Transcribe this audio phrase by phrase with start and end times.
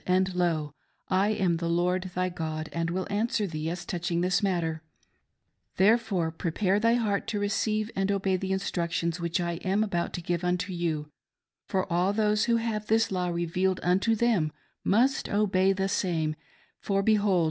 [0.07, 0.73] and lo,
[1.09, 4.81] I am the Lord thy God, and will answer thee as touching this matter:
[5.77, 10.21] Therefore prepare thy heart to receive and obey the instructions which I am abonf to
[10.23, 11.11] give unto you;
[11.67, 14.51] for all those who have this law revealed unto them
[14.83, 16.35] must obey the same;
[16.79, 17.39] for behold